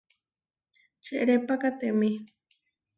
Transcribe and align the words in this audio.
Čerepakatemé. 1.05 2.11